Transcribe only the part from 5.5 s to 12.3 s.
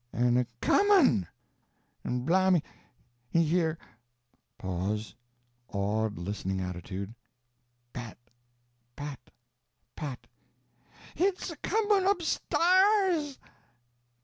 awed, listening attitude) pat pat pat _Hit's a comin'